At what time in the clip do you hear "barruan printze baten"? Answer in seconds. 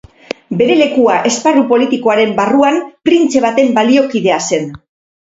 2.41-3.73